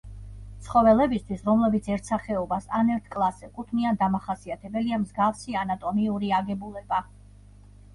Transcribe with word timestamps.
ცხოველებისთვის, 0.67 1.43
რომლებიც 1.49 1.89
ერთ 1.97 2.09
სახეობას 2.13 2.67
ან 2.79 2.91
ერთ 2.95 3.13
კლასს 3.17 3.47
ეკუთვნიან, 3.51 4.03
დამახასიათებელია 4.03 5.03
მსგავსი 5.07 5.63
ანატომიური 5.65 6.39
აგებულება. 6.45 7.09